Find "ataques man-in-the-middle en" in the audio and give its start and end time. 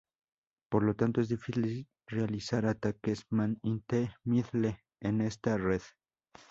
2.65-5.21